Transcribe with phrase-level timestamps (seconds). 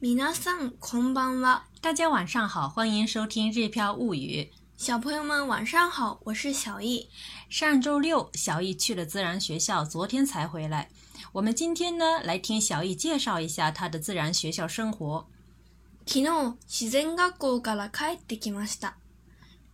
[0.00, 1.64] 皆さんこんばんは。
[1.80, 4.50] 大家晚上好，欢迎收听《日飘物语》。
[4.76, 7.08] 小朋友们晚上好，我是小易。
[7.48, 10.90] 上周六，小易去了自然学校，昨天才回来。
[11.32, 15.26] 我们今天呢，来听小易介绍一下他的自然学校生活。
[16.04, 18.94] 昨日、自然学校から帰ってきました。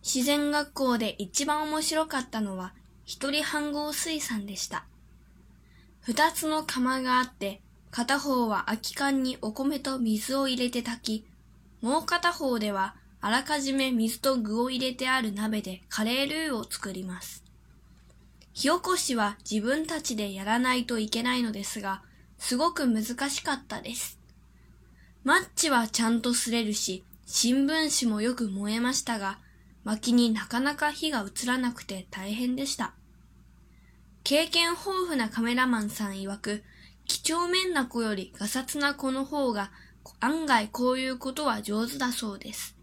[0.03, 2.73] 自然学校で一番面白かったのは、
[3.03, 4.85] 一人飯合水産でした。
[6.01, 7.61] 二つの釜があって、
[7.94, 11.26] 片方は空き缶にお米と水を入れて炊き、
[11.80, 17.44] もう片方ではあらかじめ水と具を入れてある鍋でカレールーを作ります。
[18.52, 22.02] 火起こしは自分たちでやらないといけないのですが、
[22.36, 24.18] すごく難しかったです。
[25.22, 29.38] マッチはちゃんと擦れるし、新聞紙もよく燃えましたが、
[29.84, 32.92] 薪になかなか火が映らなくて大変でした。
[34.24, 36.64] 経験豊富なカメラマンさん曰く、
[37.06, 39.70] 几帳面な子よりガサツな子の方が
[40.20, 42.76] 案外こういうことは上手だそうです。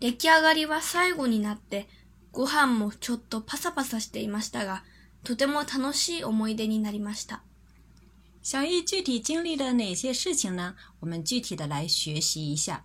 [0.00, 1.88] 出来上がりは最後になって
[2.30, 4.84] ご飯もちょっとパサパサしていましたが、
[5.24, 7.42] とても楽しい思い出になりました。
[8.42, 10.74] 小易具体经历了哪些事情呢？
[11.00, 12.84] 我们具体的来学习一下。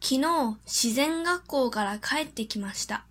[0.00, 3.06] 昨日、自然学校から帰ってきました。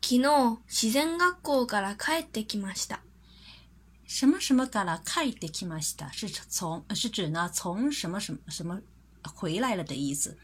[0.00, 3.02] 昨日、自然学校から帰ってきました。
[4.07, 8.81] 什么什么から帰ってきました是从是指呢从什么什么什么
[9.35, 10.37] 回来了的意思。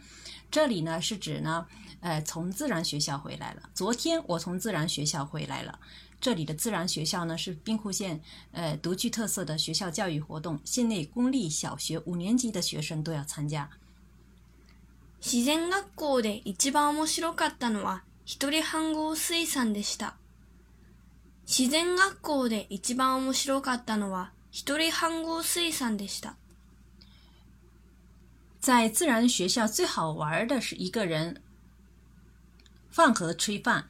[0.51, 1.65] 这里呢是指呢
[2.01, 3.69] 呃从自然学校回来了。
[3.73, 5.79] 昨天我从自然学校回来了。
[6.19, 13.69] 这里的自然学校呢是兵库县呃独具特色的学校教育活动，县内公立小学五年级的学生都要参加。
[15.19, 20.15] 自然学校で一番面白かったのは一人飯合水産でした。
[21.58, 26.36] 自然学校で一番面白かったのは一人飯合水産でした。
[28.60, 31.42] 在自然学校最好玩的是一个人
[32.92, 33.86] 饭盒炊饭。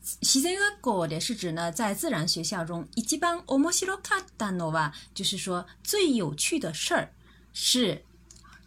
[0.00, 7.10] 自然学校的是指呢，在自然学校中，一番面白かったのは就是说最有趣的事儿
[7.52, 8.04] 是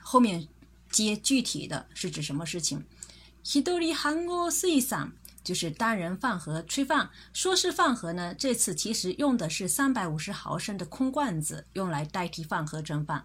[0.02, 0.46] 后面
[0.90, 2.84] 接具体的是指什么事情？
[3.44, 13.24] 一人飯合水産就是单人饭盒炊饭，说是饭盒呢，这次其实用的是三百五十毫升的空罐子，用来代替饭盒蒸饭。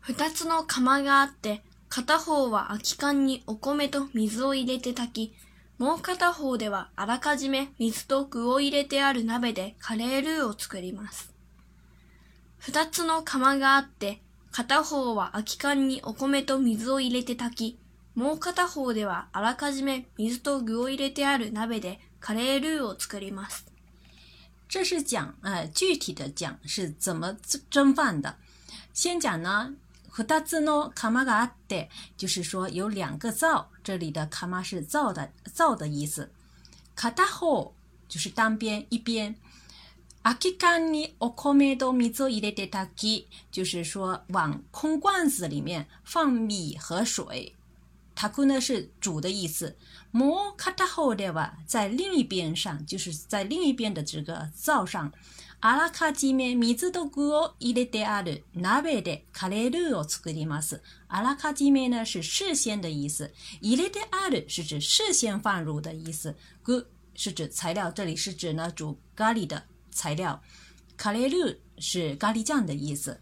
[0.00, 5.34] 二つの釜があって、片方は空き缶にお米と水を入れて炊き、
[5.78, 11.32] もう片方ではあらかじめ水と具を入れてある鍋でカレールーを作ります。
[12.58, 17.78] 二つの釜があって、片方は空き缶にお米と水を入れて炊き、
[18.14, 23.66] もう片方ではあらかじめ水と具を入れてある鍋でカレールーを作ります。
[24.68, 27.36] 这是讲呃具体的讲是怎么
[27.70, 28.36] 蒸饭的。
[28.94, 29.74] 先讲呢，
[30.10, 33.68] 二つの釜があって，就是说有两个灶。
[33.82, 36.30] 这里的釜是灶的灶的意思。
[36.94, 37.72] 片方
[38.08, 39.34] 就是单边一边。
[40.22, 47.54] 空き缶にお米と水を入れて炊き，就是说往空罐子里面放米和水。
[48.14, 49.76] タ库呢是主的意思，
[50.10, 55.12] 摩卡塔后的吧，在另一边上，就是在另一边的这个灶上。
[55.60, 60.82] 阿拉卡基面米子豆谷伊列德阿鲁纳贝的卡列鲁奥斯格里马斯。
[61.06, 66.34] 阿拉卡基面呢是事先的意思，伊列德阿鲁是指事先放入的意思，
[66.64, 66.82] 谷
[67.14, 69.62] 是指材料，这里是指呢煮咖喱的
[69.92, 70.42] 材料，
[70.96, 73.20] 卡列鲁是咖喱酱的意思。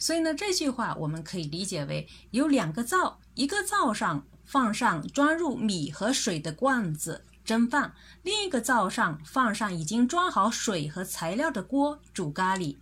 [0.00, 7.92] 所以呢，这句话我们可以理解为有两个灶一个灶上放上装入米和水的罐子蒸饭，
[8.24, 12.76] 另一个灶上放上已经装好水和材料的锅煮咖喱。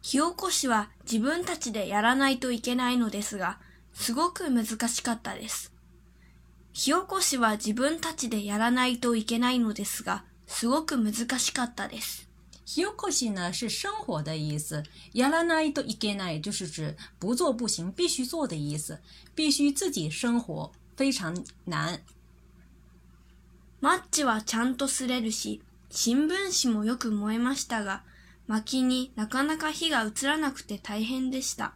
[0.00, 3.58] 火起こしは自分たちでやらないといけないのですが、
[3.92, 5.70] すごく難しかったです。
[6.72, 12.23] 火起こしは自分たちでやらないといけないのですが、すごく難しかったです。
[12.64, 14.82] 火起こし呢是生活的意思，
[15.12, 18.98] やらないといけない就是指不做不行，必须做的意思，
[19.36, 21.34] 必须自己生活，非常
[21.66, 22.00] 难。
[23.80, 28.02] マッチはちゃんと擦れるし、新聞紙もよく燃えましたが、
[28.46, 31.74] 薪になかなか火が移らなくて大変でした。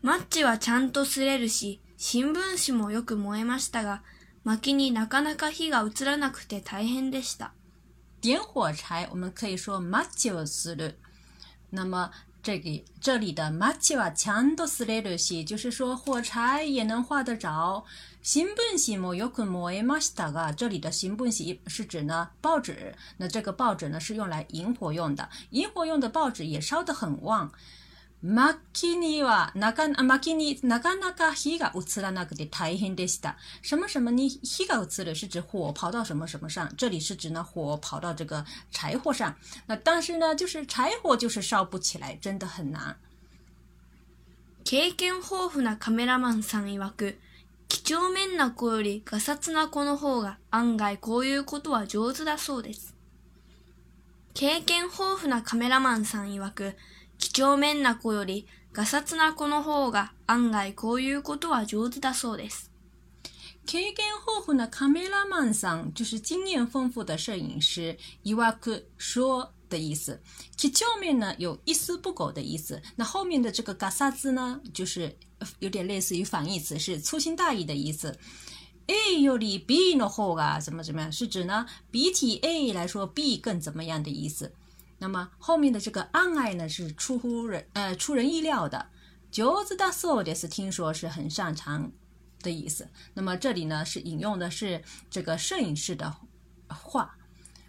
[0.00, 4.02] マッチはちゃんと擦れるし、新聞紙もよく燃えましたが、
[4.42, 7.52] 薪になかなか火が移らなくて大変でした。
[8.21, 10.95] 点火柴，我们可以说マッチをする。
[11.69, 12.11] 那么
[12.41, 17.83] 这里这里的マチはちゃんとすれるし，就是说火柴也能画得着。
[18.21, 22.95] 新聞紙もよく燃えましたが，这里的新聞紙是指呢报纸。
[23.17, 27.51] 那这个报纸呢是用来引火用的，引火用的报纸也烧得很旺。
[28.24, 33.36] 薪にはなか薪になかなか火が移らなくて大変でした。
[33.62, 39.34] 什么什么に火が移る是指火跑到什么什么上，这里是指呢火跑到这个柴火上。
[39.66, 42.96] 那但是呢，就是柴火就是烧不起来，真的很难。
[44.64, 47.18] 経験豊富なカメラマンさん曰く、
[47.68, 52.94] 几帳面な子よりガサツな子の方が案外こういうことは上手だそうです。
[54.34, 56.76] 経験豊富なカメラマンさん曰く、
[57.22, 62.72] 几帳面な子よりガサツな子の方が案外こういうことは上手だそうです。
[63.64, 67.96] 経験豊富なカメラマンさん就是经验丰富的摄影师。
[68.24, 70.20] いわく说的意思，
[70.56, 72.82] 几帳面呢有一丝不苟的意思。
[72.96, 75.16] 那后面的这个ガサツ呢，就是
[75.60, 78.18] 有点类似于反义词，是粗心大意的意思。
[78.88, 84.52] A より B の方が怎么怎么样，是指呢比起 A 来说 B 更怎么样的意思。
[85.02, 88.86] 那么后面的这个暗爱呢是出乎人呃出人意料的，
[89.32, 91.90] 九子大寿的是听说是很擅长
[92.40, 92.88] 的意思。
[93.12, 96.14] 那么这里呢是引用的是这个摄影师的
[96.68, 97.16] 话，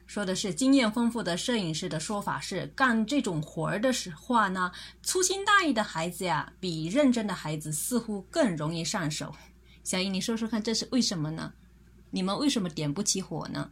[0.06, 4.71] 说的是经验丰富的摄影师的说法是干这种活儿的时话呢，
[5.01, 9.33] 粗心大意的孩子呀，比认真的孩子似乎更容易上手。
[9.83, 11.51] 小英，你说说看，这是为什么呢？
[12.12, 13.71] 你们为什么点不起火呢？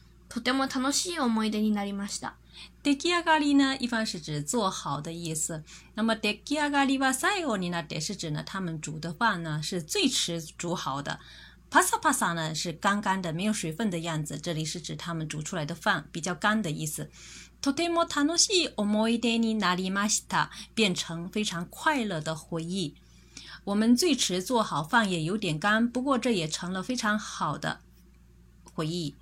[0.31, 2.35] とても楽しい思い出になりました。
[2.83, 5.61] 出来上がり呢，一般是指做好的意思。
[5.95, 11.19] 那么出来上がりは最後になって是指呢，他们煮的饭呢是最迟煮好的。
[11.69, 17.09] パサパサ呢是干干的、没有水分的样子，这里是指他们煮出来的饭比较干的意思。
[17.61, 22.95] とても楽しい思い出になりました，变成非常快乐的回忆。
[23.65, 27.81] 我们最迟做好饭也有点干，不过这也成了非常好的
[28.73, 29.15] 回忆。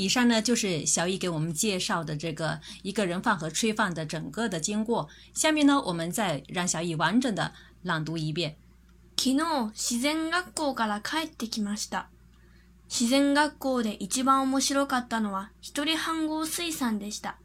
[0.00, 5.08] 以上呢就是小易给我们介绍的这个一个人饭和炊饭的整个的经过。
[5.34, 7.52] 下面呢，我们再让小易完整的
[7.82, 8.56] 朗读一遍。
[9.16, 12.04] 昨日自然学校から帰ってきました。
[12.88, 17.40] 自然学校で一番面白かったのは一人飯合水産でした。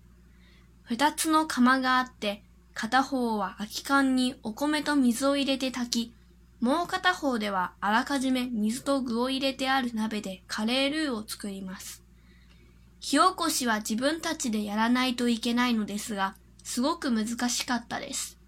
[0.83, 2.44] 二つの釜があって、
[2.75, 6.13] 片方は空き缶にお米と水を入れて炊き、
[6.63, 12.02] もう片方ではあらかじめ水と具を入れてある鍋でカレールーを作ります。
[13.03, 18.39] 火起こしは自分たちでやらないといけないのですが、すごく難しかったです。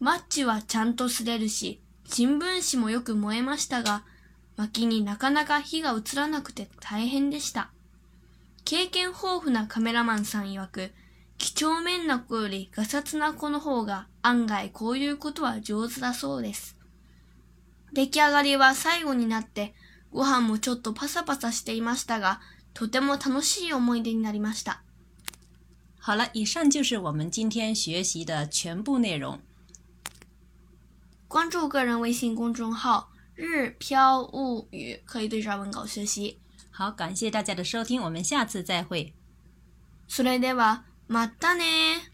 [0.00, 4.02] マッチはちゃんと擦れるし、新聞紙もよく燃えましたが、
[4.56, 7.70] 薪になかなか火が移らなくて大変でした。
[8.64, 10.90] 経験豊富なカメラマンさん曰く、
[11.38, 16.76] 几帳面な子よりガサツな子の方が案外こういうことは上手だそうです。
[17.92, 19.72] 出来上がりは最後になって
[20.10, 22.40] ご飯もちょっとパサパサしていましたが、
[22.74, 24.82] とても楽しい思い出になりました。
[26.00, 29.40] 好了，以上就是我们今天学习的全部内容。
[31.28, 36.38] 关注个人微信公众号“日飘物语”，可以对照文稿学习。
[36.70, 39.14] 好，感谢大家的收听，我们下次再会。
[40.08, 42.11] それではまたね。